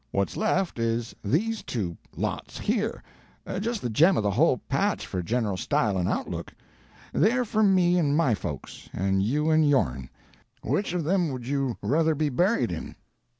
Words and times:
What's 0.09 0.35
left 0.35 0.79
is 0.79 1.13
these 1.23 1.61
two 1.61 1.95
lots 2.17 2.57
here 2.57 3.03
just 3.59 3.83
the 3.83 3.89
gem 3.91 4.17
of 4.17 4.23
the 4.23 4.31
whole 4.31 4.57
patch 4.57 5.05
for 5.05 5.21
general 5.21 5.57
style 5.57 5.95
and 5.95 6.09
outlook; 6.09 6.55
they're 7.13 7.45
for 7.45 7.61
me 7.61 7.99
and 7.99 8.17
my 8.17 8.33
folks, 8.33 8.89
and 8.93 9.21
you 9.21 9.51
and 9.51 9.69
yourn. 9.69 10.09
Which 10.63 10.93
of 10.93 11.03
them 11.03 11.31
would 11.31 11.45
you 11.45 11.77
ruther 11.83 12.15
be 12.15 12.29
buried 12.29 12.71
in?" 12.71 12.95